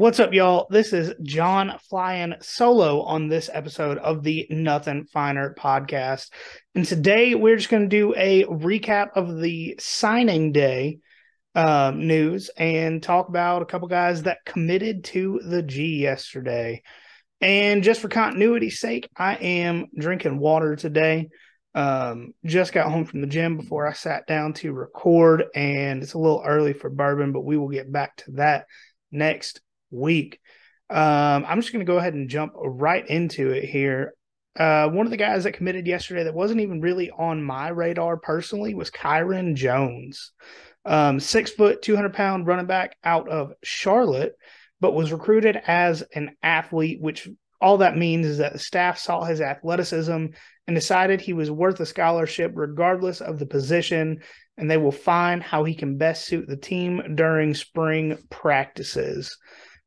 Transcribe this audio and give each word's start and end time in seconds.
What's 0.00 0.18
up, 0.18 0.32
y'all? 0.32 0.66
This 0.70 0.94
is 0.94 1.12
John 1.22 1.78
flying 1.90 2.36
solo 2.40 3.02
on 3.02 3.28
this 3.28 3.50
episode 3.52 3.98
of 3.98 4.22
the 4.22 4.46
Nothing 4.48 5.04
Finer 5.04 5.54
podcast. 5.54 6.30
And 6.74 6.86
today 6.86 7.34
we're 7.34 7.58
just 7.58 7.68
going 7.68 7.82
to 7.82 7.88
do 7.94 8.14
a 8.16 8.44
recap 8.44 9.08
of 9.14 9.42
the 9.42 9.76
signing 9.78 10.52
day 10.52 11.00
um, 11.54 12.06
news 12.06 12.48
and 12.56 13.02
talk 13.02 13.28
about 13.28 13.60
a 13.60 13.66
couple 13.66 13.88
guys 13.88 14.22
that 14.22 14.42
committed 14.46 15.04
to 15.04 15.38
the 15.44 15.62
G 15.62 15.98
yesterday. 15.98 16.82
And 17.42 17.84
just 17.84 18.00
for 18.00 18.08
continuity's 18.08 18.80
sake, 18.80 19.06
I 19.14 19.34
am 19.34 19.88
drinking 19.94 20.38
water 20.38 20.76
today. 20.76 21.28
Um, 21.74 22.32
just 22.46 22.72
got 22.72 22.90
home 22.90 23.04
from 23.04 23.20
the 23.20 23.26
gym 23.26 23.58
before 23.58 23.86
I 23.86 23.92
sat 23.92 24.26
down 24.26 24.54
to 24.54 24.72
record, 24.72 25.44
and 25.54 26.02
it's 26.02 26.14
a 26.14 26.18
little 26.18 26.42
early 26.42 26.72
for 26.72 26.88
bourbon, 26.88 27.32
but 27.32 27.44
we 27.44 27.58
will 27.58 27.68
get 27.68 27.92
back 27.92 28.16
to 28.16 28.30
that 28.36 28.64
next 29.12 29.60
week. 29.90 30.40
Um, 30.88 31.44
I'm 31.46 31.60
just 31.60 31.72
going 31.72 31.84
to 31.84 31.90
go 31.90 31.98
ahead 31.98 32.14
and 32.14 32.28
jump 32.28 32.52
right 32.56 33.06
into 33.06 33.50
it 33.50 33.64
here. 33.64 34.14
Uh, 34.58 34.88
one 34.88 35.06
of 35.06 35.10
the 35.10 35.16
guys 35.16 35.44
that 35.44 35.52
committed 35.52 35.86
yesterday 35.86 36.24
that 36.24 36.34
wasn't 36.34 36.60
even 36.60 36.80
really 36.80 37.10
on 37.10 37.42
my 37.42 37.68
radar 37.68 38.16
personally 38.16 38.74
was 38.74 38.90
Kyron 38.90 39.54
Jones, 39.54 40.32
um, 40.84 41.20
six 41.20 41.52
foot, 41.52 41.82
200 41.82 42.12
pound 42.12 42.46
running 42.46 42.66
back 42.66 42.96
out 43.04 43.28
of 43.28 43.52
Charlotte, 43.62 44.34
but 44.80 44.94
was 44.94 45.12
recruited 45.12 45.60
as 45.66 46.02
an 46.14 46.36
athlete, 46.42 47.00
which 47.00 47.28
all 47.60 47.78
that 47.78 47.96
means 47.96 48.26
is 48.26 48.38
that 48.38 48.52
the 48.52 48.58
staff 48.58 48.98
saw 48.98 49.24
his 49.24 49.40
athleticism 49.40 50.26
and 50.66 50.76
decided 50.76 51.20
he 51.20 51.32
was 51.32 51.50
worth 51.50 51.78
a 51.80 51.86
scholarship 51.86 52.52
regardless 52.54 53.20
of 53.20 53.38
the 53.38 53.46
position, 53.46 54.20
and 54.56 54.70
they 54.70 54.78
will 54.78 54.92
find 54.92 55.42
how 55.42 55.62
he 55.64 55.74
can 55.74 55.98
best 55.98 56.24
suit 56.24 56.48
the 56.48 56.56
team 56.56 57.14
during 57.14 57.54
spring 57.54 58.18
practices. 58.30 59.36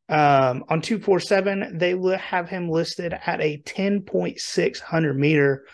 Um, 0.10 0.66
on 0.68 0.82
247, 0.82 1.78
they 1.78 1.96
have 2.18 2.50
him 2.50 2.70
listed 2.70 3.14
at 3.14 3.42
a 3.42 3.62
10.600 3.66 5.16
meter, 5.16 5.66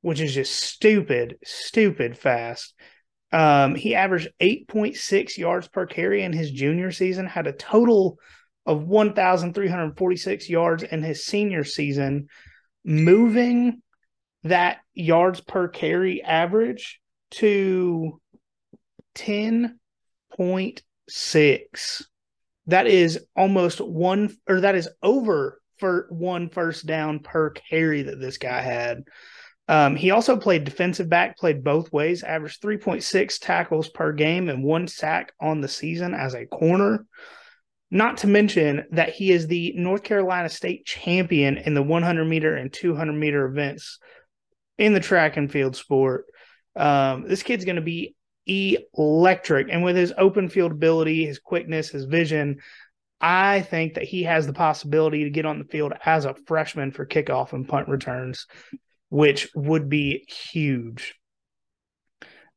which 0.00 0.20
is 0.20 0.34
just 0.34 0.54
stupid, 0.54 1.38
stupid 1.44 2.16
fast. 2.16 2.74
Um, 3.32 3.74
he 3.74 3.94
averaged 3.94 4.28
8.6 4.40 5.38
yards 5.38 5.68
per 5.68 5.86
carry 5.86 6.22
in 6.22 6.32
his 6.32 6.50
junior 6.50 6.92
season, 6.92 7.26
had 7.26 7.46
a 7.46 7.52
total 7.52 8.18
of 8.66 8.84
1,346 8.84 10.48
yards 10.48 10.82
in 10.82 11.02
his 11.02 11.24
senior 11.24 11.64
season, 11.64 12.28
moving 12.84 13.82
that 14.44 14.78
yards 14.94 15.40
per 15.40 15.68
carry 15.68 16.22
average 16.22 17.00
to 17.30 18.20
10.6 19.14 22.02
that 22.66 22.86
is 22.86 23.18
almost 23.36 23.80
one 23.80 24.36
or 24.48 24.60
that 24.60 24.74
is 24.74 24.88
over 25.02 25.60
for 25.78 26.06
one 26.10 26.48
first 26.48 26.86
down 26.86 27.18
per 27.18 27.50
carry 27.50 28.02
that 28.02 28.20
this 28.20 28.38
guy 28.38 28.60
had. 28.60 29.04
Um, 29.68 29.96
he 29.96 30.10
also 30.10 30.36
played 30.36 30.64
defensive 30.64 31.08
back, 31.08 31.38
played 31.38 31.64
both 31.64 31.92
ways, 31.92 32.22
averaged 32.22 32.62
3.6 32.62 33.38
tackles 33.40 33.88
per 33.88 34.12
game 34.12 34.48
and 34.48 34.62
one 34.62 34.88
sack 34.88 35.32
on 35.40 35.60
the 35.60 35.68
season 35.68 36.14
as 36.14 36.34
a 36.34 36.46
corner. 36.46 37.06
Not 37.90 38.18
to 38.18 38.26
mention 38.26 38.84
that 38.92 39.10
he 39.10 39.30
is 39.30 39.46
the 39.46 39.74
North 39.76 40.02
Carolina 40.02 40.48
State 40.48 40.86
champion 40.86 41.58
in 41.58 41.74
the 41.74 41.82
100 41.82 42.24
meter 42.24 42.56
and 42.56 42.72
200 42.72 43.12
meter 43.12 43.44
events 43.44 43.98
in 44.78 44.94
the 44.94 45.00
track 45.00 45.36
and 45.36 45.50
field 45.50 45.76
sport. 45.76 46.26
Um, 46.74 47.28
this 47.28 47.42
kid's 47.42 47.64
going 47.64 47.76
to 47.76 47.82
be 47.82 48.14
electric. 48.46 49.68
And 49.70 49.84
with 49.84 49.96
his 49.96 50.12
open 50.18 50.48
field 50.48 50.72
ability, 50.72 51.24
his 51.24 51.38
quickness, 51.38 51.90
his 51.90 52.04
vision, 52.04 52.58
I 53.20 53.60
think 53.60 53.94
that 53.94 54.04
he 54.04 54.24
has 54.24 54.46
the 54.46 54.52
possibility 54.52 55.24
to 55.24 55.30
get 55.30 55.46
on 55.46 55.58
the 55.58 55.64
field 55.64 55.92
as 56.04 56.24
a 56.24 56.34
freshman 56.46 56.90
for 56.90 57.06
kickoff 57.06 57.52
and 57.52 57.68
punt 57.68 57.88
returns, 57.88 58.46
which 59.10 59.48
would 59.54 59.88
be 59.88 60.26
huge. 60.28 61.14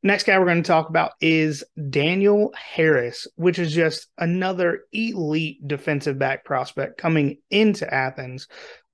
Next 0.02 0.24
guy 0.24 0.38
we're 0.38 0.44
going 0.44 0.62
to 0.62 0.66
talk 0.66 0.88
about 0.88 1.12
is 1.20 1.64
Daniel 1.90 2.52
Harris, 2.56 3.26
which 3.36 3.58
is 3.58 3.72
just 3.72 4.08
another 4.18 4.82
elite 4.92 5.66
defensive 5.66 6.18
back 6.18 6.44
prospect 6.44 6.98
coming 6.98 7.38
into 7.50 7.92
Athens 7.92 8.46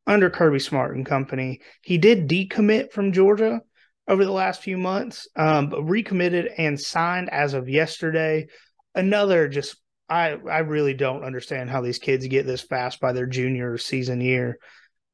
under 0.07 0.31
Kirby 0.31 0.59
Smart 0.59 0.97
and 0.97 1.05
company. 1.05 1.61
He 1.83 1.99
did 1.99 2.29
decommit 2.29 2.93
from 2.93 3.13
Georgia, 3.13 3.61
over 4.09 4.25
the 4.25 4.33
last 4.33 4.63
few 4.63 4.77
months, 4.77 5.29
um, 5.37 5.69
but 5.69 5.83
recommitted 5.83 6.51
and 6.59 6.81
signed 6.81 7.31
as 7.31 7.55
of 7.55 7.69
yesterday. 7.69 8.47
Another 8.95 9.49
just 9.49 9.77
I 10.09 10.33
I 10.33 10.59
really 10.59 10.95
don't 10.95 11.25
understand 11.25 11.71
how 11.71 11.81
these 11.81 11.99
kids 11.99 12.27
get 12.27 12.47
this 12.47 12.61
fast 12.61 13.01
by 13.01 13.12
their 13.12 13.27
junior 13.27 13.79
season 13.79 14.21
year, 14.21 14.59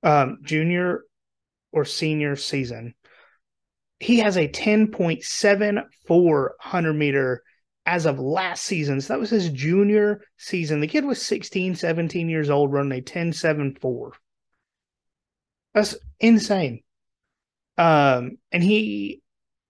um, 0.03 0.39
junior 0.43 1.03
or 1.73 1.85
senior 1.85 2.37
season. 2.37 2.95
He 4.01 4.21
has 4.21 4.37
a 4.37 4.49
10.74 4.49 5.85
100 6.09 6.93
meter 6.93 7.43
as 7.85 8.07
of 8.07 8.19
last 8.19 8.65
season. 8.65 9.01
So 9.01 9.13
that 9.13 9.21
was 9.21 9.31
his 9.31 9.51
junior 9.51 10.21
season. 10.37 10.81
The 10.81 10.87
kid 10.87 11.05
was 11.05 11.21
16, 11.23 11.75
17 11.75 12.29
years 12.29 12.51
old 12.51 12.73
running 12.73 12.99
a 12.99 13.03
10.74. 13.03 14.11
That's 15.75 15.97
insane. 16.21 16.83
Um, 17.79 18.39
and 18.53 18.63
he, 18.63 19.23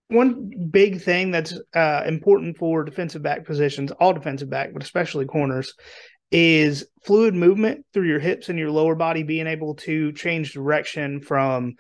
one 0.08 0.50
big 0.70 1.02
thing 1.02 1.30
that's 1.30 1.54
uh, 1.74 2.02
important 2.06 2.56
for 2.56 2.82
defensive 2.82 3.22
back 3.22 3.44
positions, 3.44 3.92
all 3.92 4.14
defensive 4.14 4.50
back, 4.50 4.72
but 4.72 4.82
especially 4.82 5.26
corners, 5.26 5.74
is 6.30 6.86
fluid 7.04 7.34
movement 7.34 7.84
through 7.92 8.08
your 8.08 8.18
hips 8.18 8.48
and 8.48 8.58
your 8.58 8.70
lower 8.70 8.94
body, 8.94 9.22
being 9.22 9.46
able 9.46 9.74
to 9.74 10.12
change 10.12 10.52
direction 10.52 11.20
from 11.20 11.74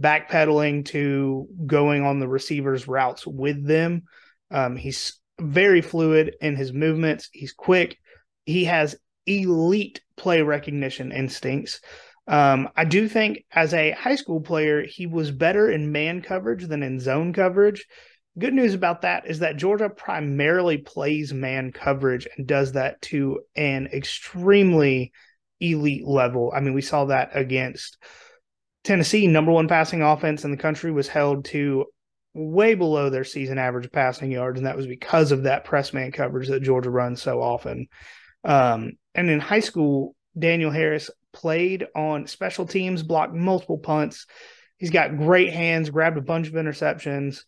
backpedaling 0.00 0.84
to 0.86 1.46
going 1.66 2.04
on 2.04 2.18
the 2.18 2.28
receiver's 2.28 2.88
routes 2.88 3.26
with 3.26 3.66
them. 3.66 4.02
Um, 4.50 4.76
he's 4.76 5.20
very 5.40 5.80
fluid 5.80 6.36
in 6.40 6.56
his 6.56 6.72
movements. 6.72 7.28
He's 7.32 7.52
quick. 7.52 7.98
He 8.44 8.64
has 8.64 8.96
elite 9.26 10.00
play 10.16 10.42
recognition 10.42 11.12
instincts. 11.12 11.80
Um, 12.28 12.68
I 12.76 12.84
do 12.84 13.08
think 13.08 13.44
as 13.52 13.74
a 13.74 13.90
high 13.92 14.14
school 14.14 14.40
player, 14.40 14.84
he 14.86 15.06
was 15.06 15.30
better 15.30 15.70
in 15.70 15.92
man 15.92 16.22
coverage 16.22 16.66
than 16.66 16.82
in 16.82 17.00
zone 17.00 17.32
coverage. 17.32 17.86
Good 18.38 18.54
news 18.54 18.74
about 18.74 19.02
that 19.02 19.26
is 19.26 19.40
that 19.40 19.56
Georgia 19.56 19.90
primarily 19.90 20.78
plays 20.78 21.34
man 21.34 21.72
coverage 21.72 22.26
and 22.36 22.46
does 22.46 22.72
that 22.72 23.02
to 23.02 23.40
an 23.56 23.88
extremely 23.92 25.12
elite 25.60 26.06
level. 26.06 26.52
I 26.54 26.60
mean, 26.60 26.74
we 26.74 26.80
saw 26.82 27.06
that 27.06 27.30
against 27.34 27.98
Tennessee, 28.84 29.26
number 29.26 29.52
one 29.52 29.68
passing 29.68 30.02
offense 30.02 30.44
in 30.44 30.50
the 30.50 30.56
country, 30.56 30.90
was 30.90 31.08
held 31.08 31.44
to 31.46 31.86
way 32.34 32.74
below 32.74 33.10
their 33.10 33.24
season 33.24 33.58
average 33.58 33.92
passing 33.92 34.32
yards, 34.32 34.58
and 34.58 34.66
that 34.66 34.76
was 34.76 34.86
because 34.86 35.32
of 35.32 35.42
that 35.42 35.64
press 35.64 35.92
man 35.92 36.10
coverage 36.10 36.48
that 36.48 36.62
Georgia 36.62 36.90
runs 36.90 37.20
so 37.20 37.40
often. 37.40 37.86
Um, 38.44 38.92
and 39.14 39.30
in 39.30 39.40
high 39.40 39.60
school, 39.60 40.16
Daniel 40.36 40.70
Harris 40.70 41.10
played 41.32 41.86
on 41.94 42.26
special 42.26 42.66
teams, 42.66 43.02
blocked 43.02 43.34
multiple 43.34 43.78
punts. 43.78 44.26
He's 44.76 44.90
got 44.90 45.16
great 45.16 45.52
hands, 45.52 45.90
grabbed 45.90 46.18
a 46.18 46.22
bunch 46.22 46.48
of 46.48 46.54
interceptions. 46.54 47.44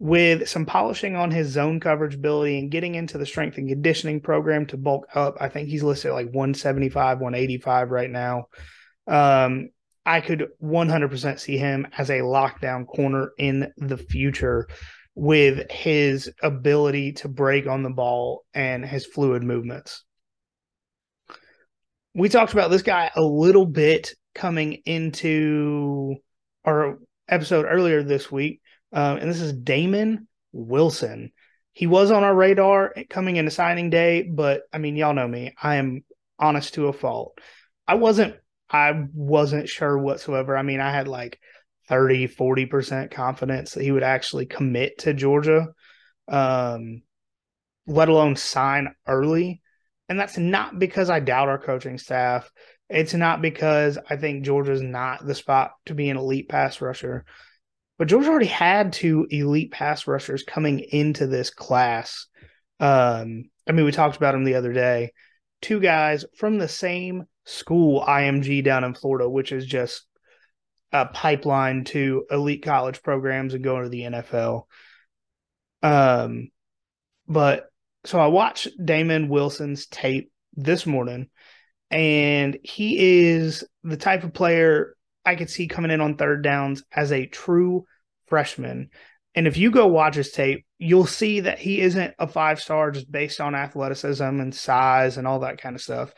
With 0.00 0.48
some 0.48 0.64
polishing 0.64 1.16
on 1.16 1.32
his 1.32 1.48
zone 1.48 1.80
coverage 1.80 2.14
ability 2.14 2.56
and 2.60 2.70
getting 2.70 2.94
into 2.94 3.18
the 3.18 3.26
strength 3.26 3.58
and 3.58 3.68
conditioning 3.68 4.20
program 4.20 4.64
to 4.66 4.76
bulk 4.76 5.08
up, 5.12 5.36
I 5.40 5.48
think 5.48 5.68
he's 5.68 5.82
listed 5.82 6.12
like 6.12 6.26
175, 6.26 7.18
185 7.18 7.90
right 7.90 8.08
now. 8.08 8.46
Um, 9.08 9.70
I 10.06 10.20
could 10.20 10.46
100% 10.62 11.40
see 11.40 11.58
him 11.58 11.88
as 11.98 12.10
a 12.10 12.20
lockdown 12.20 12.86
corner 12.86 13.32
in 13.38 13.72
the 13.76 13.98
future 13.98 14.68
with 15.16 15.68
his 15.68 16.30
ability 16.44 17.12
to 17.12 17.28
break 17.28 17.66
on 17.66 17.82
the 17.82 17.90
ball 17.90 18.44
and 18.54 18.86
his 18.86 19.04
fluid 19.04 19.42
movements 19.42 20.04
we 22.18 22.28
talked 22.28 22.52
about 22.52 22.70
this 22.70 22.82
guy 22.82 23.10
a 23.14 23.22
little 23.22 23.66
bit 23.66 24.14
coming 24.34 24.82
into 24.84 26.16
our 26.64 26.98
episode 27.28 27.66
earlier 27.68 28.02
this 28.02 28.30
week, 28.30 28.60
uh, 28.92 29.16
and 29.20 29.30
this 29.30 29.40
is 29.40 29.52
Damon 29.52 30.26
Wilson. 30.52 31.32
He 31.72 31.86
was 31.86 32.10
on 32.10 32.24
our 32.24 32.34
radar 32.34 32.92
coming 33.08 33.36
into 33.36 33.52
signing 33.52 33.88
day, 33.88 34.22
but 34.22 34.62
I 34.72 34.78
mean, 34.78 34.96
y'all 34.96 35.14
know 35.14 35.28
me. 35.28 35.54
I 35.62 35.76
am 35.76 36.04
honest 36.38 36.74
to 36.74 36.88
a 36.88 36.92
fault. 36.92 37.38
I 37.86 37.94
wasn't 37.94 38.34
I 38.68 39.04
wasn't 39.14 39.68
sure 39.68 39.96
whatsoever. 39.96 40.56
I 40.56 40.62
mean, 40.62 40.80
I 40.80 40.90
had 40.90 41.08
like 41.08 41.38
30, 41.88 42.28
40% 42.28 43.10
confidence 43.10 43.72
that 43.72 43.82
he 43.82 43.92
would 43.92 44.02
actually 44.02 44.46
commit 44.46 44.98
to 44.98 45.14
Georgia, 45.14 45.68
um, 46.26 47.02
let 47.86 48.08
alone 48.08 48.36
sign 48.36 48.94
early. 49.06 49.62
And 50.08 50.18
that's 50.18 50.38
not 50.38 50.78
because 50.78 51.10
I 51.10 51.20
doubt 51.20 51.48
our 51.48 51.58
coaching 51.58 51.98
staff. 51.98 52.50
It's 52.88 53.12
not 53.12 53.42
because 53.42 53.98
I 54.08 54.16
think 54.16 54.44
Georgia's 54.44 54.80
not 54.80 55.26
the 55.26 55.34
spot 55.34 55.72
to 55.86 55.94
be 55.94 56.08
an 56.08 56.16
elite 56.16 56.48
pass 56.48 56.80
rusher. 56.80 57.24
But 57.98 58.08
Georgia 58.08 58.30
already 58.30 58.46
had 58.46 58.92
two 58.92 59.26
elite 59.28 59.72
pass 59.72 60.06
rushers 60.06 60.44
coming 60.44 60.78
into 60.78 61.26
this 61.26 61.50
class. 61.50 62.26
Um, 62.80 63.44
I 63.68 63.72
mean, 63.72 63.84
we 63.84 63.92
talked 63.92 64.16
about 64.16 64.32
them 64.32 64.44
the 64.44 64.54
other 64.54 64.72
day. 64.72 65.12
two 65.60 65.80
guys 65.80 66.24
from 66.36 66.58
the 66.58 66.68
same 66.68 67.24
school, 67.44 68.02
IMG 68.06 68.62
down 68.64 68.84
in 68.84 68.94
Florida, 68.94 69.28
which 69.28 69.52
is 69.52 69.66
just 69.66 70.06
a 70.92 71.06
pipeline 71.06 71.84
to 71.84 72.24
elite 72.30 72.62
college 72.62 73.02
programs 73.02 73.54
and 73.54 73.64
going 73.64 73.82
to 73.82 73.88
the 73.88 74.02
NFL. 74.02 74.62
Um, 75.82 76.48
but 77.26 77.66
so 78.04 78.18
I 78.18 78.26
watched 78.26 78.68
Damon 78.82 79.28
Wilson's 79.28 79.86
tape 79.86 80.30
this 80.54 80.86
morning, 80.86 81.28
and 81.90 82.58
he 82.62 83.26
is 83.26 83.64
the 83.82 83.96
type 83.96 84.24
of 84.24 84.32
player 84.32 84.94
I 85.24 85.36
could 85.36 85.50
see 85.50 85.68
coming 85.68 85.90
in 85.90 86.00
on 86.00 86.16
third 86.16 86.42
downs 86.42 86.82
as 86.92 87.12
a 87.12 87.26
true 87.26 87.84
freshman. 88.26 88.90
And 89.34 89.46
if 89.46 89.56
you 89.56 89.70
go 89.70 89.86
watch 89.86 90.14
his 90.14 90.32
tape, 90.32 90.64
you'll 90.78 91.06
see 91.06 91.40
that 91.40 91.58
he 91.58 91.80
isn't 91.80 92.14
a 92.18 92.26
five 92.26 92.60
star 92.60 92.90
just 92.90 93.10
based 93.10 93.40
on 93.40 93.54
athleticism 93.54 94.22
and 94.22 94.54
size 94.54 95.16
and 95.16 95.26
all 95.26 95.40
that 95.40 95.60
kind 95.60 95.76
of 95.76 95.82
stuff. 95.82 96.12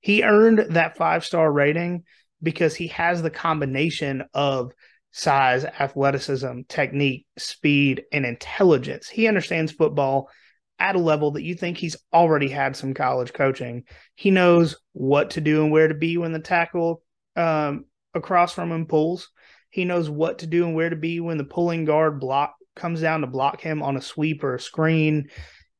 He 0.00 0.24
earned 0.24 0.58
that 0.70 0.96
five 0.96 1.24
star 1.24 1.50
rating 1.50 2.04
because 2.42 2.74
he 2.74 2.88
has 2.88 3.22
the 3.22 3.30
combination 3.30 4.24
of 4.34 4.72
size, 5.12 5.64
athleticism, 5.64 6.60
technique, 6.68 7.26
speed, 7.38 8.04
and 8.12 8.26
intelligence. 8.26 9.08
He 9.08 9.28
understands 9.28 9.72
football 9.72 10.28
at 10.78 10.96
a 10.96 11.00
level 11.00 11.32
that 11.32 11.42
you 11.42 11.54
think 11.54 11.78
he's 11.78 11.96
already 12.12 12.48
had 12.48 12.76
some 12.76 12.94
college 12.94 13.32
coaching. 13.32 13.84
He 14.14 14.30
knows 14.30 14.76
what 14.92 15.30
to 15.30 15.40
do 15.40 15.62
and 15.62 15.72
where 15.72 15.88
to 15.88 15.94
be 15.94 16.18
when 16.18 16.32
the 16.32 16.38
tackle 16.38 17.02
um, 17.34 17.86
across 18.14 18.52
from 18.52 18.70
him 18.70 18.86
pulls. 18.86 19.30
He 19.70 19.84
knows 19.84 20.08
what 20.08 20.38
to 20.40 20.46
do 20.46 20.64
and 20.66 20.74
where 20.74 20.90
to 20.90 20.96
be 20.96 21.20
when 21.20 21.38
the 21.38 21.44
pulling 21.44 21.84
guard 21.84 22.20
block 22.20 22.54
comes 22.74 23.00
down 23.00 23.22
to 23.22 23.26
block 23.26 23.60
him 23.60 23.82
on 23.82 23.96
a 23.96 24.02
sweep 24.02 24.44
or 24.44 24.54
a 24.54 24.60
screen. 24.60 25.28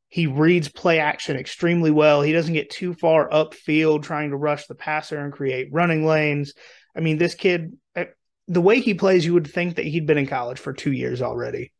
He 0.08 0.26
reads 0.26 0.68
play 0.68 0.98
action 0.98 1.36
extremely 1.36 1.90
well. 1.90 2.22
He 2.22 2.32
doesn't 2.32 2.54
get 2.54 2.70
too 2.70 2.94
far 2.94 3.28
upfield 3.28 4.02
trying 4.02 4.30
to 4.30 4.36
rush 4.36 4.66
the 4.66 4.74
passer 4.74 5.18
and 5.18 5.32
create 5.32 5.68
running 5.72 6.06
lanes. 6.06 6.54
I 6.96 7.00
mean, 7.00 7.18
this 7.18 7.34
kid, 7.34 7.76
eh, 7.94 8.06
the 8.48 8.62
way 8.62 8.80
he 8.80 8.94
plays, 8.94 9.26
you 9.26 9.34
would 9.34 9.46
think 9.46 9.76
that 9.76 9.84
he'd 9.84 10.06
been 10.06 10.18
in 10.18 10.26
college 10.26 10.58
for 10.58 10.72
two 10.72 10.92
years 10.92 11.20
already 11.20 11.72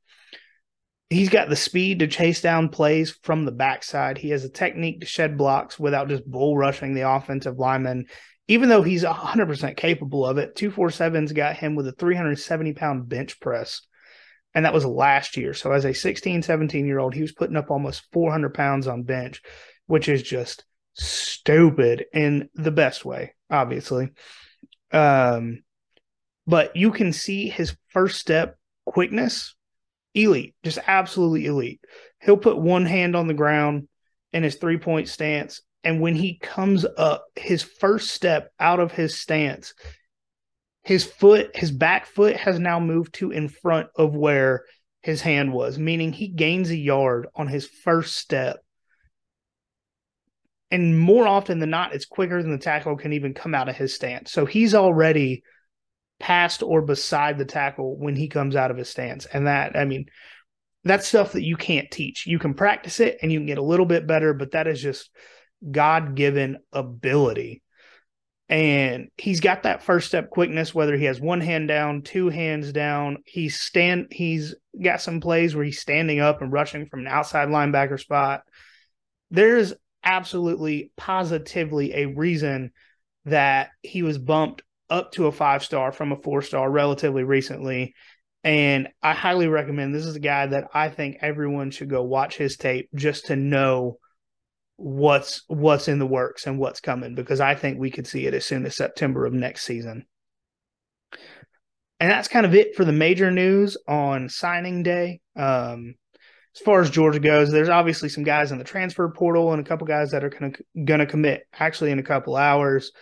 he's 1.11 1.29
got 1.29 1.49
the 1.49 1.57
speed 1.57 2.01
to 2.01 2.07
chase 2.07 2.41
down 2.41 2.69
plays 2.69 3.17
from 3.23 3.45
the 3.45 3.53
backside. 3.53 4.19
He 4.19 4.31
has 4.31 4.45
a 4.45 4.51
technique 4.51 5.01
to 5.01 5.07
shed 5.07 5.39
blocks 5.39 5.79
without 5.79 6.09
just 6.09 6.29
bull 6.29 6.57
rushing 6.57 6.95
the 6.95 7.09
offensive 7.09 7.59
lineman. 7.59 8.07
Even 8.49 8.69
though 8.69 8.83
he's 8.83 9.05
100% 9.05 9.77
capable 9.77 10.25
of 10.25 10.39
it, 10.39 10.55
247's 10.55 11.33
got 11.33 11.57
him 11.57 11.75
with 11.75 11.89
a 11.89 11.93
370 11.93 12.73
pound 12.75 13.09
bench 13.09 13.41
press. 13.41 13.83
And 14.55 14.65
that 14.65 14.75
was 14.75 14.87
last 14.87 15.37
year. 15.37 15.53
So, 15.53 15.73
as 15.73 15.85
a 15.85 15.93
16, 15.93 16.43
17 16.43 16.87
year 16.87 16.99
old, 16.99 17.15
he 17.15 17.21
was 17.21 17.33
putting 17.33 17.57
up 17.57 17.71
almost 17.71 18.07
400 18.13 18.55
pounds 18.55 18.87
on 18.87 19.03
bench, 19.03 19.43
which 19.87 20.09
is 20.09 20.23
just 20.23 20.65
stupid 20.95 22.07
in 22.15 22.49
the 22.55 22.71
best 22.71 23.05
way, 23.05 23.35
obviously. 23.51 24.11
Um, 24.93 25.63
but 26.47 26.75
you 26.75 26.91
can 26.91 27.13
see 27.13 27.49
his 27.49 27.77
first 27.89 28.19
step 28.19 28.57
quickness 28.87 29.57
elite, 30.17 30.55
just 30.63 30.79
absolutely 30.87 31.47
elite. 31.47 31.81
He'll 32.21 32.37
put 32.37 32.59
one 32.59 32.87
hand 32.87 33.15
on 33.15 33.29
the 33.29 33.35
ground 33.35 33.89
in 34.33 34.43
his 34.43 34.57
three 34.57 34.79
point 34.79 35.09
stance. 35.09 35.61
And 35.85 36.01
when 36.01 36.15
he 36.15 36.39
comes 36.39 36.85
up, 36.97 37.27
his 37.37 37.63
first 37.63 38.11
step 38.11 38.51
out 38.59 38.81
of 38.81 38.91
his 38.91 39.17
stance, 39.21 39.75
his 40.83 41.05
foot, 41.05 41.55
his 41.55 41.71
back 41.71 42.07
foot 42.07 42.37
has 42.37 42.59
now 42.59 42.81
moved 42.81 43.15
to 43.15 43.31
in 43.31 43.49
front 43.49 43.89
of 43.97 44.15
where 44.17 44.65
his 45.03 45.21
hand 45.21 45.53
was, 45.53 45.79
meaning 45.79 46.13
he 46.13 46.29
gains 46.29 46.71
a 46.71 46.77
yard 46.77 47.29
on 47.37 47.47
his 47.47 47.67
first 47.67 48.17
step. 48.17 48.59
And 50.73 50.99
more 50.99 51.29
often 51.29 51.61
than 51.61 51.71
not, 51.71 51.95
it's 51.95 52.07
quicker 52.07 52.43
than 52.43 52.51
the 52.51 52.59
tackle 52.59 52.97
can 52.97 53.13
even 53.13 53.35
come 53.35 53.55
out 53.55 53.69
of 53.69 53.77
his 53.77 53.95
stance. 53.95 54.33
So 54.33 54.47
he's 54.47 54.75
already 54.75 55.45
past 56.19 56.63
or 56.63 56.83
beside 56.83 57.39
the 57.39 57.45
tackle 57.45 57.97
when 57.99 58.17
he 58.17 58.29
comes 58.29 58.57
out 58.57 58.71
of 58.71 58.77
his 58.77 58.89
stance. 58.89 59.27
And 59.27 59.47
that, 59.47 59.77
I 59.77 59.85
mean, 59.85 60.07
that's 60.85 61.09
stuff 61.09 61.33
that 61.33 61.43
you 61.43 61.57
can't 61.57 61.91
teach. 61.91 62.27
You 62.27 62.39
can 62.39 62.55
practice 62.55 63.01
it 63.01 63.19
and 63.21 63.33
you 63.33 63.39
can 63.39 63.47
get 63.47 63.59
a 63.59 63.63
little 63.63 63.87
bit 63.87 64.07
better, 64.07 64.33
but 64.33 64.53
that 64.53 64.67
is 64.67 64.81
just 64.81 65.11
God 65.69 66.15
given 66.15 66.59
ability. 66.73 67.63
And 68.49 69.09
he's 69.17 69.41
got 69.41 69.65
that 69.65 69.83
first 69.83 70.07
step 70.07 70.31
quickness, 70.31 70.73
whether 70.73 70.97
he 70.97 71.07
has 71.07 71.21
one 71.21 71.41
hand 71.41 71.67
down, 71.67 72.03
two 72.03 72.29
hands 72.29 72.73
down. 72.73 73.19
He's 73.27 73.61
stand 73.61 74.07
he's 74.13 74.55
got 74.81 75.01
some 75.01 75.21
plays 75.21 75.57
where 75.57 75.65
he's 75.65 75.81
standing 75.81 76.21
up 76.21 76.43
and 76.43 76.53
rushing 76.53 76.87
from 76.87 77.01
an 77.01 77.09
outside 77.09 77.49
linebacker 77.49 77.99
spot. 77.99 78.43
There's 79.33 79.75
absolutely 80.05 80.93
positively 80.97 81.93
a 81.93 82.07
reason 82.07 82.71
that 83.25 83.71
he 83.83 84.03
was 84.03 84.19
bumped 84.19 84.63
up 84.89 85.13
to 85.13 85.27
a 85.27 85.33
five 85.33 85.65
star 85.65 85.93
from 85.93 86.13
a 86.13 86.17
four 86.17 86.43
star 86.43 86.71
relatively 86.71 87.25
recently. 87.25 87.95
And 88.45 88.89
I 89.03 89.13
highly 89.13 89.49
recommend 89.49 89.95
this 89.95 90.07
is 90.07 90.17
a 90.17 90.21
guy 90.21 90.47
that 90.47 90.69
I 90.73 90.89
think 90.89 91.19
everyone 91.21 91.71
should 91.71 91.91
go 91.91 92.05
watch 92.05 92.37
his 92.37 92.57
tape 92.57 92.89
just 92.95 93.27
to 93.27 93.37
know 93.37 93.99
what's 94.77 95.43
what's 95.49 95.89
in 95.89 95.99
the 95.99 96.07
works 96.07 96.47
and 96.47 96.59
what's 96.59 96.81
coming 96.81 97.15
because 97.15 97.41
I 97.41 97.55
think 97.55 97.79
we 97.79 97.91
could 97.91 98.07
see 98.07 98.27
it 98.27 98.35
as 98.35 98.45
soon 98.45 98.67
as 98.67 98.77
September 98.77 99.27
of 99.27 99.33
next 99.33 99.65
season. 99.65 100.07
And 101.99 102.11
that's 102.11 102.29
kind 102.29 102.45
of 102.45 102.55
it 102.55 102.77
for 102.77 102.85
the 102.85 102.93
major 102.93 103.31
news 103.31 103.77
on 103.89 104.29
signing 104.29 104.83
day. 104.83 105.21
Um, 105.35 105.95
as 106.55 106.63
far 106.63 106.81
as 106.81 106.91
Georgia 106.91 107.21
goes, 107.21 107.51
there's 107.51 107.69
obviously 107.69 108.09
some 108.09 108.25
guys 108.25 108.53
in 108.53 108.59
the 108.59 108.65
transfer 108.65 109.09
portal 109.11 109.53
and 109.53 109.61
a 109.61 109.69
couple 109.69 109.87
guys 109.87 110.11
that 110.11 110.25
are 110.25 110.31
going 110.31 110.53
to 111.01 111.07
commit 111.07 111.47
actually 111.53 111.91
in 111.91 111.99
a 111.99 112.03
couple 112.03 112.37
hours. 112.37 112.93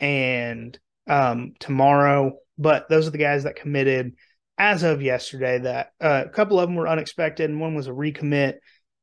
And 0.00 0.78
um, 1.10 1.52
tomorrow. 1.58 2.38
But 2.56 2.88
those 2.88 3.06
are 3.06 3.10
the 3.10 3.18
guys 3.18 3.44
that 3.44 3.56
committed 3.56 4.14
as 4.56 4.82
of 4.82 5.02
yesterday. 5.02 5.58
That 5.58 5.90
uh, 6.00 6.24
a 6.26 6.30
couple 6.30 6.58
of 6.58 6.68
them 6.68 6.76
were 6.76 6.88
unexpected, 6.88 7.50
and 7.50 7.60
one 7.60 7.74
was 7.74 7.88
a 7.88 7.92
recommit. 7.92 8.54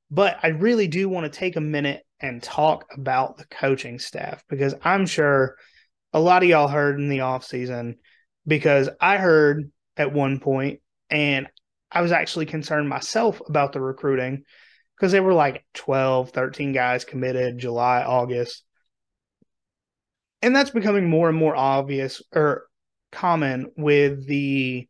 But 0.10 0.40
I 0.42 0.48
really 0.48 0.88
do 0.88 1.10
want 1.10 1.32
to 1.32 1.40
take 1.40 1.58
a 1.58 1.62
minute 1.62 2.02
and 2.20 2.42
talk 2.42 2.86
about 2.92 3.38
the 3.38 3.46
coaching 3.46 4.00
staff 4.00 4.44
because 4.50 4.74
I'm 4.84 5.06
sure 5.06 5.56
a 6.14 6.20
lot 6.20 6.42
of 6.42 6.50
y'all 6.50 6.68
heard 6.68 7.00
in 7.00 7.10
the 7.10 7.20
off 7.20 7.44
season 7.44 7.98
because 8.48 8.90
I 9.00 9.18
heard 9.18 9.70
at 9.98 10.14
one 10.14 10.40
point 10.40 10.80
and 11.10 11.48
I 11.92 12.02
was 12.02 12.12
actually 12.12 12.46
concerned 12.46 12.90
myself 12.90 13.42
about 13.48 13.74
the 13.74 13.82
recruiting 13.82 14.44
because 14.96 15.12
they 15.12 15.20
were 15.20 15.34
like 15.34 15.64
12, 15.74 16.32
13 16.32 16.74
guys 16.74 17.06
committed 17.06 17.60
July, 17.60 18.02
August 18.02 18.64
and 20.42 20.56
that's 20.56 20.70
becoming 20.70 21.10
more 21.10 21.30
and 21.30 21.38
more 21.38 21.56
obvious 21.56 22.22
or 22.34 22.66
common 23.12 23.72
with 23.78 24.28
the 24.28 24.88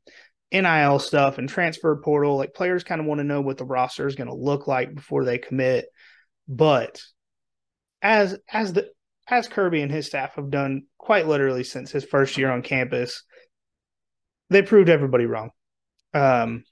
NIL 0.51 0.99
stuff 0.99 1.37
and 1.37 1.49
transfer 1.49 1.95
portal. 1.97 2.37
Like 2.37 2.53
players 2.53 2.83
kind 2.83 3.01
of 3.01 3.07
want 3.07 3.19
to 3.19 3.25
know 3.25 3.41
what 3.41 3.57
the 3.57 3.65
roster 3.65 4.07
is 4.07 4.15
going 4.15 4.29
to 4.29 4.35
look 4.35 4.67
like 4.67 4.95
before 4.95 5.25
they 5.25 5.37
commit. 5.37 5.85
But 6.47 7.01
as 8.01 8.37
as 8.51 8.73
the 8.73 8.89
as 9.29 9.47
Kirby 9.47 9.81
and 9.81 9.91
his 9.91 10.05
staff 10.05 10.35
have 10.35 10.49
done 10.49 10.83
quite 10.97 11.27
literally 11.27 11.63
since 11.63 11.91
his 11.91 12.05
first 12.05 12.37
year 12.37 12.49
on 12.49 12.61
campus, 12.61 13.23
they 14.49 14.61
proved 14.61 14.89
everybody 14.89 15.25
wrong. 15.25 15.49
Um, 16.13 16.63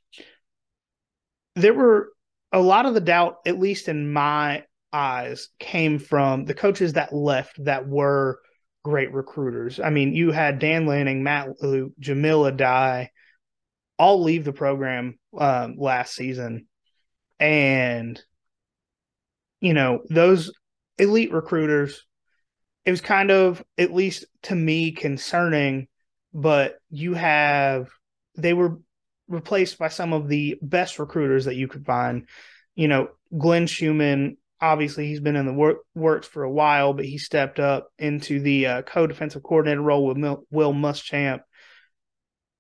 there 1.56 1.74
were 1.74 2.10
a 2.52 2.60
lot 2.60 2.86
of 2.86 2.94
the 2.94 3.02
doubt, 3.02 3.38
at 3.46 3.60
least 3.60 3.90
in 3.90 4.12
my 4.12 4.64
eyes, 4.94 5.50
came 5.60 6.00
from 6.00 6.46
the 6.46 6.54
coaches 6.54 6.94
that 6.94 7.14
left 7.14 7.62
that 7.66 7.88
were 7.88 8.40
great 8.86 9.12
recruiters. 9.12 9.80
I 9.80 9.90
mean, 9.90 10.14
you 10.14 10.32
had 10.32 10.60
Dan 10.60 10.86
Lanning, 10.86 11.24
Matt 11.24 11.60
Luke, 11.60 11.94
Jahmile 12.00 12.56
Addae, 12.56 13.08
all 13.98 14.22
leave 14.22 14.46
the 14.46 14.54
program 14.54 15.18
um, 15.36 15.74
last 15.80 16.14
season. 16.14 16.68
And, 17.40 18.22
you 19.60 19.74
know, 19.74 20.04
those 20.08 20.52
elite 21.00 21.34
recruiters, 21.34 22.06
it 22.86 22.92
was 22.92 23.02
kind 23.02 23.32
of, 23.32 23.64
at 23.76 23.92
least 23.92 24.26
to 24.44 24.54
me, 24.54 24.92
concerning, 24.92 25.88
but 26.32 26.78
you 26.92 27.16
have, 27.16 27.90
they 28.38 28.54
were 28.54 28.78
replaced 29.28 29.80
by 29.80 29.88
some 29.88 30.14
of 30.14 30.28
the 30.28 30.60
best 30.62 31.00
recruiters 31.00 31.46
that 31.46 31.56
you 31.56 31.68
could 31.68 31.88
find. 31.88 32.28
You 32.76 32.88
know, 32.88 33.08
Glenn 33.36 33.66
Schumann 33.66 34.38
obviously 34.62 35.08
he's 35.08 35.20
been 35.20 35.36
in 35.36 35.46
the 35.46 35.54
work, 35.54 35.78
works 35.94 36.28
for 36.28 36.44
a 36.44 36.52
while, 36.52 36.94
but 36.94 37.06
he 37.06 37.18
stepped 37.18 37.60
up 37.60 37.90
into 37.98 38.40
the 38.40 38.68
uh, 38.68 38.82
co-defensive 38.84 39.44
coordinator 39.44 39.82
role 39.82 40.06
with 40.06 40.18
Mil- 40.18 40.46
Will 40.52 40.74
Muschamp. 40.74 41.42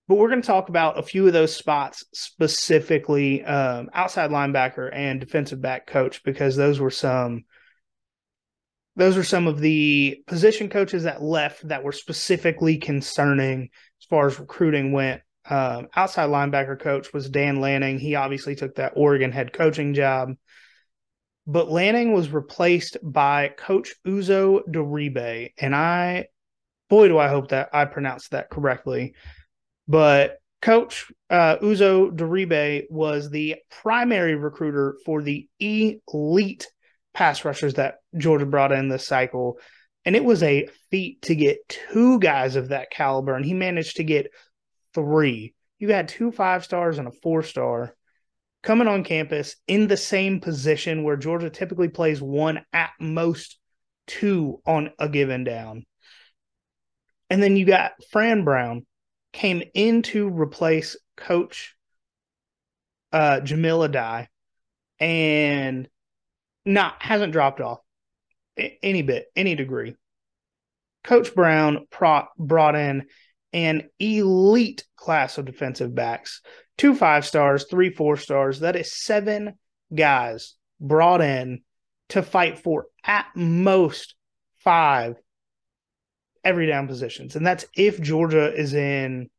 But 0.07 0.15
we're 0.15 0.29
going 0.29 0.41
to 0.41 0.47
talk 0.47 0.69
about 0.69 0.99
a 0.99 1.03
few 1.03 1.25
of 1.25 1.33
those 1.33 1.55
spots 1.55 2.05
specifically, 2.13 3.43
um, 3.43 3.89
outside 3.93 4.29
linebacker 4.29 4.89
and 4.93 5.19
defensive 5.19 5.61
back 5.61 5.87
coach, 5.87 6.23
because 6.23 6.55
those 6.55 6.79
were 6.79 6.91
some 6.91 7.45
those 8.97 9.17
were 9.17 9.23
some 9.23 9.47
of 9.47 9.59
the 9.59 10.23
position 10.25 10.69
coaches 10.69 11.03
that 11.03 11.21
left 11.21 11.67
that 11.67 11.83
were 11.83 11.91
specifically 11.91 12.77
concerning 12.77 13.69
as 13.99 14.05
far 14.09 14.27
as 14.27 14.39
recruiting 14.39 14.93
went. 14.93 15.21
Um, 15.49 15.89
outside 15.95 16.29
linebacker 16.29 16.79
coach 16.79 17.11
was 17.13 17.29
Dan 17.29 17.59
Lanning. 17.59 17.99
He 17.99 18.15
obviously 18.15 18.55
took 18.55 18.75
that 18.75 18.93
Oregon 18.95 19.31
head 19.31 19.53
coaching 19.53 19.93
job. 19.93 20.33
But 21.47 21.69
Lanning 21.69 22.13
was 22.13 22.29
replaced 22.29 22.97
by 23.03 23.49
Coach 23.49 23.93
Uzo 24.05 24.61
Diribe, 24.67 25.53
and 25.57 25.75
I, 25.75 26.27
boy, 26.89 27.07
do 27.07 27.17
I 27.17 27.27
hope 27.27 27.49
that 27.49 27.69
I 27.73 27.85
pronounced 27.85 28.31
that 28.31 28.49
correctly. 28.49 29.13
But 29.87 30.37
Coach 30.61 31.11
uh, 31.29 31.57
Uzo 31.57 32.09
Diribe 32.11 32.85
was 32.89 33.29
the 33.29 33.57
primary 33.69 34.35
recruiter 34.35 34.97
for 35.05 35.21
the 35.21 35.47
elite 35.59 36.67
pass 37.13 37.45
rushers 37.45 37.75
that 37.75 37.97
Georgia 38.17 38.47
brought 38.47 38.71
in 38.71 38.89
this 38.89 39.05
cycle. 39.05 39.59
And 40.05 40.15
it 40.15 40.23
was 40.23 40.41
a 40.43 40.67
feat 40.89 41.21
to 41.23 41.35
get 41.35 41.57
two 41.69 42.19
guys 42.19 42.55
of 42.55 42.69
that 42.69 42.91
caliber, 42.91 43.35
and 43.35 43.45
he 43.45 43.53
managed 43.53 43.97
to 43.97 44.03
get 44.03 44.31
three. 44.93 45.53
You 45.77 45.91
had 45.91 46.07
two 46.07 46.31
five 46.31 46.63
stars 46.63 46.97
and 46.97 47.07
a 47.07 47.11
four 47.23 47.43
star 47.43 47.95
coming 48.65 48.87
on 48.87 49.03
campus 49.03 49.55
in 49.67 49.87
the 49.87 49.95
same 49.95 50.41
position 50.41 51.03
where 51.03 51.15
Georgia 51.15 51.51
typically 51.51 51.87
plays 51.87 52.19
one 52.19 52.65
at 52.73 52.89
most 52.99 53.59
two 54.07 54.59
on 54.65 54.91
a 54.97 55.07
given 55.07 55.43
down. 55.43 55.85
And 57.29 57.41
then 57.41 57.55
you 57.55 57.65
got 57.65 57.93
Fran 58.11 58.43
Brown 58.43 58.85
came 59.31 59.61
in 59.73 60.01
to 60.01 60.29
replace 60.29 60.97
coach 61.15 61.75
uh 63.13 63.39
Jahmile 63.41 63.87
Addae 63.87 64.27
and 64.99 65.87
not 66.65 67.01
hasn't 67.03 67.33
dropped 67.33 67.61
off 67.61 67.79
any 68.81 69.03
bit, 69.03 69.27
any 69.35 69.55
degree. 69.55 69.95
Coach 71.03 71.35
Brown 71.35 71.85
brought 72.39 72.75
in 72.75 73.05
an 73.53 73.89
elite 73.99 74.85
class 74.95 75.37
of 75.37 75.45
defensive 75.45 75.93
backs, 75.93 76.41
two 76.77 76.95
five 76.95 77.25
stars, 77.25 77.65
three 77.69 77.89
four 77.89 78.17
stars. 78.17 78.59
That 78.59 78.75
is 78.75 78.93
seven 78.93 79.53
guys 79.93 80.55
brought 80.79 81.21
in 81.21 81.61
to 82.09 82.21
fight 82.21 82.59
for 82.59 82.87
at 83.03 83.25
most 83.35 84.15
five 84.63 85.15
every 86.43 86.67
down 86.67 86.87
positions. 86.87 87.35
And 87.35 87.45
that's 87.45 87.65
if 87.75 87.99
Georgia 87.99 88.53
is 88.53 88.73
in 88.73 89.29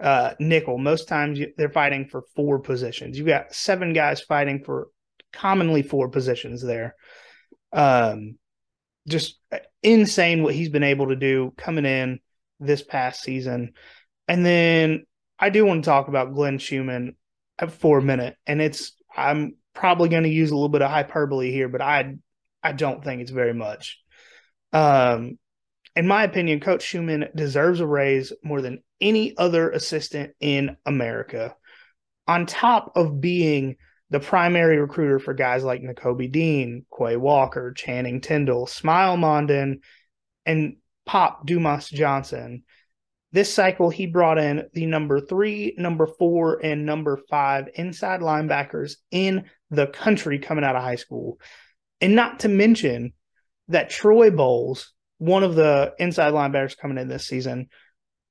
uh, 0.00 0.34
nickel. 0.38 0.78
Most 0.78 1.08
times 1.08 1.38
they're 1.56 1.70
fighting 1.70 2.06
for 2.06 2.24
four 2.34 2.58
positions. 2.58 3.16
You've 3.16 3.26
got 3.26 3.54
seven 3.54 3.92
guys 3.92 4.20
fighting 4.20 4.62
for 4.64 4.88
commonly 5.32 5.82
four 5.82 6.08
positions 6.08 6.62
there. 6.62 6.94
Um, 7.72 8.38
just 9.08 9.38
insane 9.82 10.42
what 10.42 10.54
he's 10.54 10.68
been 10.68 10.82
able 10.82 11.08
to 11.08 11.16
do 11.16 11.52
coming 11.56 11.86
in 11.86 12.20
this 12.60 12.82
past 12.82 13.22
season. 13.22 13.72
And 14.28 14.44
then 14.44 15.06
I 15.38 15.50
do 15.50 15.64
want 15.64 15.84
to 15.84 15.88
talk 15.88 16.08
about 16.08 16.34
Glenn 16.34 16.58
Schumann 16.58 17.16
for 17.68 17.98
a 17.98 18.02
minute, 18.02 18.36
and 18.46 18.60
it's 18.60 18.92
I'm 19.14 19.56
probably 19.74 20.08
going 20.08 20.24
to 20.24 20.28
use 20.28 20.50
a 20.50 20.54
little 20.54 20.68
bit 20.68 20.82
of 20.82 20.90
hyperbole 20.90 21.50
here, 21.50 21.68
but 21.68 21.82
I 21.82 22.14
I 22.62 22.72
don't 22.72 23.02
think 23.04 23.20
it's 23.22 23.30
very 23.30 23.54
much. 23.54 24.00
Um, 24.72 25.38
in 25.94 26.06
my 26.06 26.24
opinion, 26.24 26.60
Coach 26.60 26.82
Schumann 26.82 27.28
deserves 27.34 27.80
a 27.80 27.86
raise 27.86 28.32
more 28.42 28.60
than 28.60 28.82
any 29.00 29.36
other 29.36 29.70
assistant 29.70 30.32
in 30.40 30.76
America. 30.84 31.56
On 32.28 32.44
top 32.44 32.92
of 32.96 33.20
being 33.20 33.76
the 34.10 34.20
primary 34.20 34.78
recruiter 34.78 35.18
for 35.18 35.34
guys 35.34 35.64
like 35.64 35.82
Nakobe 35.82 36.30
Dean, 36.30 36.84
Quay 36.96 37.16
Walker, 37.16 37.72
Channing 37.72 38.20
Tindall, 38.20 38.66
Smael 38.66 39.16
Mondon, 39.16 39.80
and 40.44 40.76
Pop 41.06 41.46
Dumas 41.46 41.88
Johnson. 41.88 42.64
This 43.36 43.52
cycle, 43.52 43.90
he 43.90 44.06
brought 44.06 44.38
in 44.38 44.66
the 44.72 44.86
number 44.86 45.20
three, 45.20 45.74
number 45.76 46.06
four, 46.06 46.58
and 46.64 46.86
number 46.86 47.20
five 47.28 47.68
inside 47.74 48.20
linebackers 48.20 48.94
in 49.10 49.44
the 49.68 49.88
country 49.88 50.38
coming 50.38 50.64
out 50.64 50.74
of 50.74 50.80
high 50.80 50.96
school. 50.96 51.38
And 52.00 52.14
not 52.14 52.40
to 52.40 52.48
mention 52.48 53.12
that 53.68 53.90
Troy 53.90 54.30
Bowles, 54.30 54.94
one 55.18 55.42
of 55.42 55.54
the 55.54 55.92
inside 55.98 56.32
linebackers 56.32 56.78
coming 56.78 56.96
in 56.96 57.08
this 57.08 57.28
season, 57.28 57.68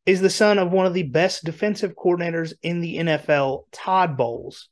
is 0.07 0.21
the 0.21 0.29
son 0.31 0.57
of 0.57 0.71
one 0.71 0.87
of 0.87 0.95
the 0.95 1.03
best 1.03 1.43
defensive 1.43 1.93
coordinators 1.93 2.53
in 2.63 2.81
the 2.81 2.97
NFL, 2.97 3.65
Todd 3.71 4.17
Bowles. 4.17 4.69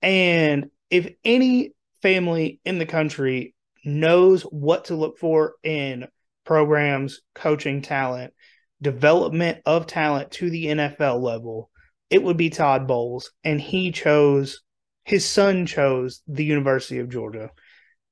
And 0.00 0.70
if 0.88 1.06
any 1.22 1.74
family 2.00 2.60
in 2.64 2.78
the 2.78 2.86
country 2.86 3.54
knows 3.84 4.40
what 4.44 4.86
to 4.86 4.94
look 4.94 5.18
for 5.18 5.56
in 5.62 6.08
programs, 6.46 7.20
coaching 7.34 7.82
talent, 7.82 8.32
development 8.80 9.60
of 9.66 9.86
talent 9.86 10.30
to 10.32 10.50
the 10.50 10.66
NFL 10.66 11.20
level, 11.20 11.70
it 12.10 12.22
would 12.22 12.36
be 12.36 12.50
Todd 12.50 12.86
Bowles. 12.86 13.30
And 13.44 13.60
he 13.60 13.92
chose, 13.92 14.60
his 15.04 15.24
son 15.24 15.66
chose 15.66 16.22
the 16.26 16.44
University 16.44 16.98
of 16.98 17.08
Georgia. 17.08 17.50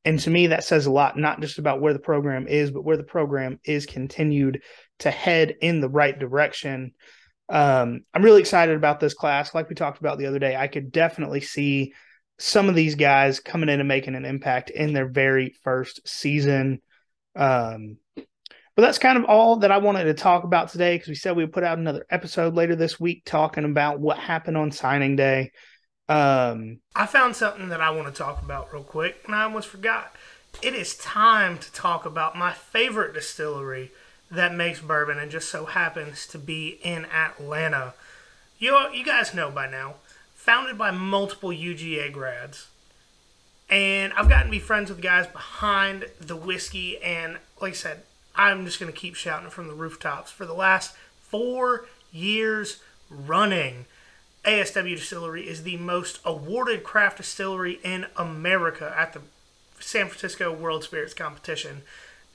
And 0.04 0.20
to 0.20 0.30
me, 0.30 0.48
that 0.48 0.64
says 0.64 0.86
a 0.86 0.90
lot, 0.90 1.18
not 1.18 1.40
just 1.40 1.58
about 1.58 1.80
where 1.80 1.92
the 1.92 1.98
program 1.98 2.46
is, 2.46 2.70
but 2.70 2.84
where 2.84 2.96
the 2.96 3.02
program 3.02 3.58
is 3.64 3.86
continued 3.86 4.62
to 5.00 5.10
head 5.10 5.56
in 5.60 5.80
the 5.80 5.88
right 5.88 6.16
direction. 6.16 6.92
Um, 7.48 8.02
I'm 8.14 8.22
really 8.22 8.40
excited 8.40 8.76
about 8.76 9.00
this 9.00 9.14
class. 9.14 9.54
Like 9.54 9.68
we 9.68 9.74
talked 9.74 9.98
about 9.98 10.18
the 10.18 10.26
other 10.26 10.38
day, 10.38 10.54
I 10.54 10.68
could 10.68 10.92
definitely 10.92 11.40
see 11.40 11.92
some 12.38 12.68
of 12.68 12.74
these 12.74 12.94
guys 12.94 13.40
coming 13.40 13.68
in 13.68 13.80
and 13.80 13.88
making 13.88 14.14
an 14.14 14.24
impact 14.24 14.70
in 14.70 14.92
their 14.92 15.08
very 15.08 15.54
first 15.64 16.06
season. 16.06 16.82
Um, 17.34 17.96
but 18.76 18.82
that's 18.82 18.98
kind 18.98 19.16
of 19.16 19.24
all 19.24 19.56
that 19.56 19.72
I 19.72 19.78
wanted 19.78 20.04
to 20.04 20.14
talk 20.14 20.44
about 20.44 20.68
today 20.68 20.96
because 20.96 21.08
we 21.08 21.14
said 21.14 21.34
we 21.34 21.44
would 21.44 21.52
put 21.52 21.64
out 21.64 21.78
another 21.78 22.04
episode 22.10 22.54
later 22.54 22.76
this 22.76 23.00
week 23.00 23.22
talking 23.24 23.64
about 23.64 24.00
what 24.00 24.18
happened 24.18 24.58
on 24.58 24.70
signing 24.70 25.16
day. 25.16 25.50
Um, 26.10 26.80
I 26.94 27.06
found 27.06 27.34
something 27.34 27.70
that 27.70 27.80
I 27.80 27.90
want 27.90 28.06
to 28.06 28.12
talk 28.12 28.42
about 28.42 28.72
real 28.72 28.82
quick, 28.84 29.22
and 29.24 29.34
I 29.34 29.44
almost 29.44 29.68
forgot. 29.68 30.14
It 30.62 30.74
is 30.74 30.94
time 30.96 31.58
to 31.58 31.72
talk 31.72 32.04
about 32.04 32.36
my 32.36 32.52
favorite 32.52 33.14
distillery 33.14 33.92
that 34.30 34.54
makes 34.54 34.80
bourbon 34.80 35.18
and 35.18 35.30
just 35.30 35.48
so 35.48 35.64
happens 35.64 36.26
to 36.28 36.38
be 36.38 36.78
in 36.82 37.06
Atlanta. 37.06 37.94
You 38.58 38.76
you 38.92 39.04
guys 39.04 39.32
know 39.34 39.50
by 39.50 39.70
now, 39.70 39.94
founded 40.34 40.76
by 40.76 40.90
multiple 40.90 41.50
UGA 41.50 42.12
grads. 42.12 42.68
And 43.68 44.12
I've 44.12 44.28
gotten 44.28 44.46
to 44.46 44.50
be 44.50 44.60
friends 44.60 44.90
with 44.90 45.00
guys 45.00 45.26
behind 45.26 46.06
the 46.20 46.36
whiskey 46.36 47.02
and 47.02 47.38
like 47.60 47.72
I 47.72 47.76
said, 47.76 48.02
I'm 48.36 48.64
just 48.64 48.78
going 48.78 48.92
to 48.92 48.98
keep 48.98 49.14
shouting 49.14 49.50
from 49.50 49.68
the 49.68 49.74
rooftops 49.74 50.30
for 50.30 50.46
the 50.46 50.54
last 50.54 50.94
4 51.22 51.86
years 52.12 52.80
running. 53.10 53.86
ASW 54.44 54.96
Distillery 54.96 55.48
is 55.48 55.62
the 55.62 55.76
most 55.76 56.20
awarded 56.24 56.84
craft 56.84 57.16
distillery 57.16 57.80
in 57.82 58.06
America 58.16 58.94
at 58.96 59.12
the 59.12 59.22
San 59.80 60.06
Francisco 60.06 60.52
World 60.52 60.84
Spirits 60.84 61.14
Competition 61.14 61.82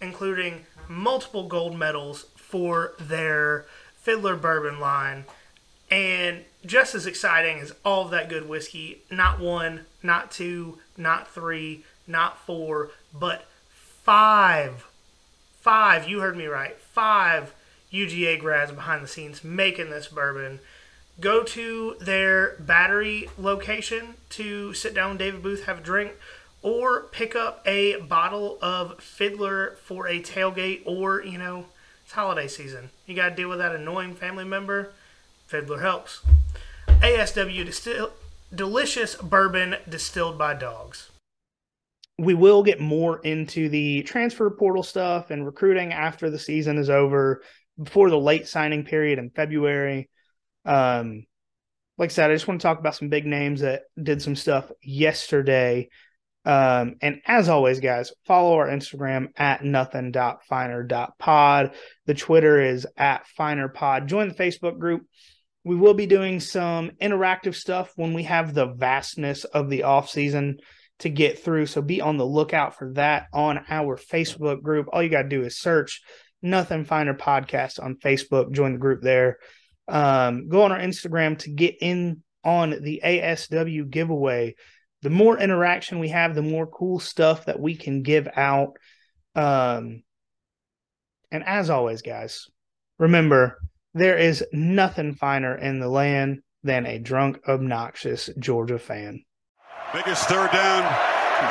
including 0.02 0.66
multiple 0.90 1.48
gold 1.48 1.78
medals 1.78 2.26
for 2.36 2.94
their 3.00 3.66
Fiddler 4.02 4.36
bourbon 4.36 4.80
line. 4.80 5.26
And 5.92 6.44
just 6.66 6.96
as 6.96 7.06
exciting 7.06 7.60
as 7.60 7.74
all 7.86 8.06
of 8.06 8.12
that 8.12 8.30
good 8.30 8.50
whiskey, 8.50 9.04
not 9.12 9.40
one, 9.40 9.86
not 10.02 10.32
two, 10.32 10.80
not 10.98 11.28
three, 11.28 11.84
not 12.08 12.40
four, 12.40 12.90
but 13.14 13.46
five, 13.70 14.88
five, 15.62 16.08
you 16.10 16.20
heard 16.20 16.36
me 16.36 16.48
right, 16.48 16.78
five 16.80 17.54
UGA 17.94 18.40
grads 18.40 18.72
behind 18.72 19.04
the 19.04 19.08
scenes 19.08 19.44
making 19.44 19.90
this 19.90 20.08
bourbon. 20.08 20.60
Go 21.20 21.44
to 21.44 21.96
their 22.00 22.56
battery 22.60 23.30
location 23.38 24.16
to 24.30 24.74
sit 24.74 24.94
down 24.94 25.12
with 25.12 25.20
David 25.20 25.44
Booth, 25.44 25.66
have 25.66 25.80
a 25.80 25.82
drink, 25.82 26.14
or 26.62 27.04
pick 27.04 27.36
up 27.36 27.62
a 27.66 27.98
bottle 28.02 28.58
of 28.62 29.00
Fiddler 29.02 29.78
for 29.84 30.08
a 30.08 30.22
tailgate, 30.22 30.82
or, 30.86 31.24
you 31.24 31.38
know, 31.38 31.66
it's 32.04 32.14
holiday 32.14 32.48
season. 32.48 32.90
You 33.06 33.16
got 33.16 33.30
to 33.30 33.36
deal 33.36 33.50
with 33.50 33.60
that 33.60 33.76
annoying 33.76 34.16
family 34.16 34.46
member. 34.46 34.94
Fiddler 35.48 35.82
helps. 35.82 36.22
ASW 36.88 37.66
distill- 37.66 38.14
delicious 38.54 39.16
bourbon 39.16 39.76
distilled 39.88 40.38
by 40.38 40.54
dogs. 40.54 41.10
We 42.22 42.34
will 42.34 42.64
get 42.64 42.80
more 42.80 43.20
into 43.20 43.70
the 43.70 44.04
transfer 44.04 44.50
portal 44.52 44.84
stuff 44.84 45.32
and 45.32 45.46
recruiting 45.46 45.94
after 45.94 46.30
the 46.30 46.40
season 46.40 46.78
is 46.78 46.90
over, 46.90 47.44
before 47.82 48.10
the 48.10 48.20
late 48.20 48.48
signing 48.48 48.86
period 48.86 49.20
in 49.20 49.32
February. 49.32 50.10
Um, 50.66 51.26
like 51.98 52.10
I 52.10 52.14
said, 52.14 52.32
I 52.32 52.36
just 52.36 52.48
want 52.48 52.62
to 52.62 52.68
talk 52.68 52.80
about 52.80 52.96
some 52.96 53.10
big 53.10 53.26
names 53.26 53.62
that 53.62 53.84
did 54.02 54.22
some 54.22 54.36
stuff 54.36 54.72
yesterday 54.82 55.90
um, 56.44 56.96
and 57.02 57.22
as 57.26 57.50
always, 57.50 57.80
guys, 57.80 58.12
follow 58.26 58.56
our 58.56 58.68
Instagram 58.68 59.28
at 59.38 59.64
nothing.finer.pod. 59.64 61.72
The 62.06 62.14
Twitter 62.14 62.62
is 62.62 62.86
at 62.98 63.26
finerpod. 63.38 64.08
Join 64.08 64.28
the 64.30 64.34
Facebook 64.34 64.80
group. 64.80 65.06
We 65.64 65.76
will 65.76 65.94
be 65.94 66.08
doing 66.08 66.40
some 66.40 66.90
interactive 67.00 67.54
stuff 67.54 67.94
when 67.96 68.14
we 68.14 68.24
have 68.24 68.56
the 68.56 68.66
vastness 68.66 69.44
of 69.44 69.70
the 69.70 69.84
off 69.84 70.10
season 70.10 70.58
to 71.02 71.10
get 71.10 71.44
through. 71.44 71.68
So 71.68 71.82
be 71.82 72.02
on 72.02 72.18
the 72.18 72.26
lookout 72.26 72.78
for 72.78 72.94
that 72.94 73.28
on 73.34 73.64
our 73.70 73.98
Facebook 73.98 74.62
group. 74.62 74.88
All 74.92 75.04
you 75.04 75.10
got 75.10 75.24
to 75.24 75.30
do 75.30 75.44
is 75.44 75.58
search 75.58 76.02
Nothing 76.42 76.86
Finer 76.86 77.14
Podcast 77.14 77.82
on 77.82 77.96
Facebook. 77.96 78.52
Join 78.52 78.74
the 78.74 78.80
group 78.80 79.02
there. 79.02 79.38
Um, 79.88 80.48
go 80.48 80.64
on 80.64 80.72
our 80.72 80.80
Instagram 80.80 81.38
to 81.40 81.50
get 81.50 81.76
in 81.82 82.24
on 82.44 82.82
the 82.82 83.02
ASW 83.04 83.90
giveaway 83.90 84.56
the 85.02 85.10
more 85.10 85.40
interaction 85.40 86.00
we 86.00 86.10
have, 86.10 86.36
the 86.36 86.42
more 86.42 86.68
cool 86.68 87.00
stuff 87.00 87.46
that 87.46 87.60
we 87.60 87.76
can 87.76 88.04
give 88.04 88.28
out. 88.36 88.78
Um, 89.36 90.04
and 91.32 91.44
as 91.44 91.70
always, 91.70 92.02
guys, 92.02 92.48
remember 93.00 93.60
there 93.94 94.18
is 94.18 94.46
nothing 94.54 95.16
finer 95.16 95.56
in 95.56 95.80
the 95.80 95.90
land 95.90 96.42
than 96.64 96.86
a 96.86 97.00
drunk, 97.00 97.40
obnoxious 97.48 98.30
Georgia 98.38 98.78
fan. 98.78 99.24
Biggest 99.92 100.24
third 100.32 100.48
down 100.56 100.88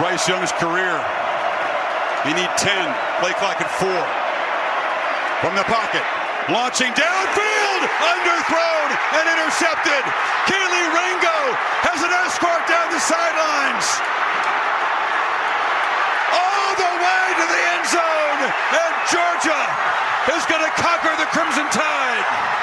Bryce 0.01 0.25
Young's 0.25 0.49
career. 0.57 0.97
You 2.25 2.33
need 2.33 2.49
10. 2.57 2.73
Play 3.21 3.37
clock 3.37 3.61
at 3.61 3.69
four. 3.77 4.01
From 5.45 5.53
the 5.53 5.67
pocket. 5.69 6.01
Launching 6.49 6.89
downfield. 6.97 7.83
Underthrown 8.01 8.89
and 9.13 9.25
intercepted. 9.29 10.03
Kelee 10.49 10.89
Ringo 10.89 11.39
has 11.85 12.01
an 12.01 12.13
escort 12.25 12.65
down 12.65 12.89
the 12.89 13.03
sidelines. 13.05 13.87
All 16.33 16.73
the 16.81 16.93
way 16.97 17.25
to 17.37 17.45
the 17.45 17.61
end 17.77 17.85
zone. 17.93 18.41
And 18.73 18.93
Georgia 19.13 19.61
is 20.33 20.49
going 20.49 20.65
to 20.65 20.73
conquer 20.81 21.13
the 21.21 21.29
Crimson 21.29 21.69
Tide. 21.77 22.60